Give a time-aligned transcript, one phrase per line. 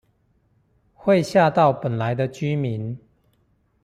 [0.95, 2.97] 會嚇到本來的居民